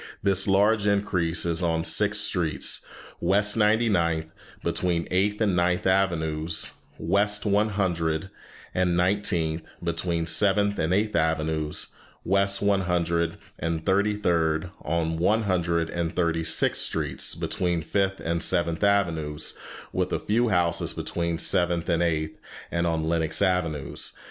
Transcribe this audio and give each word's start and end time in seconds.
This 0.23 0.47
large 0.47 0.87
increase 0.87 1.45
is 1.45 1.61
on 1.61 1.83
six 1.83 2.17
streets, 2.17 2.83
West 3.19 3.55
Ninety 3.55 3.87
ninth, 3.87 4.31
between 4.63 5.07
Eighth 5.11 5.39
and 5.39 5.55
Ninth 5.55 5.85
Avenues, 5.85 6.71
West 6.97 7.45
One 7.45 7.69
Hundred 7.69 8.31
and 8.73 8.97
Nineteenth, 8.97 9.61
between 9.83 10.25
Seventh 10.25 10.79
and 10.79 10.91
Eighth 10.91 11.15
Avenues, 11.15 11.85
and 12.23 12.31
West 12.31 12.63
One 12.63 12.81
Hundred 12.81 13.37
and 13.59 13.85
Thirty 13.85 14.15
third 14.15 14.71
to 14.83 14.91
One 15.19 15.43
Hundred 15.43 15.91
and 15.91 16.15
Thirty 16.15 16.43
sixth 16.45 16.81
Streets, 16.81 17.35
between 17.35 17.83
Fifth 17.83 18.19
and 18.21 18.41
Seventh 18.41 18.83
Avenues, 18.83 19.53
with 19.93 20.11
a 20.11 20.17
few 20.19 20.49
houses 20.49 20.93
between 20.93 21.37
Seventh 21.37 21.87
and 21.89 22.01
Eighth, 22.01 22.39
and 22.71 22.87
on 22.87 23.07
Lenox 23.07 23.39
Avenues. 23.43 24.13